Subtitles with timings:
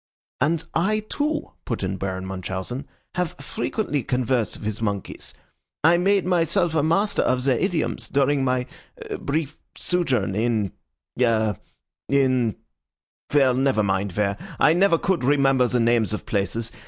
[0.39, 5.31] "And I, too," put in Baron Munchausen, "have frequently conversed with monkeys.
[5.83, 8.65] I made myself a master of their idioms during my
[9.19, 10.71] brief sojourn in
[11.23, 11.55] ah
[12.09, 12.55] in
[13.31, 14.39] well, never mind where.
[14.59, 16.71] I never could remember the names of places.